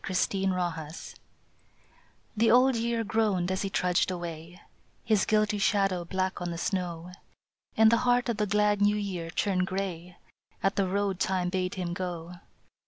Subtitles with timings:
[0.03, 0.95] BLOOD ROAD
[2.35, 4.59] THE Old Year groaned as he trudged away,
[5.03, 7.11] His guilty shadow black on the snow,
[7.77, 10.17] And the heart of the glad New Year turned grey
[10.63, 12.33] At the road Time bade him go.